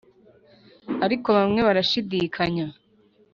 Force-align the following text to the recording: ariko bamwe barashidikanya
ariko 1.05 1.27
bamwe 1.37 1.59
barashidikanya 1.67 2.65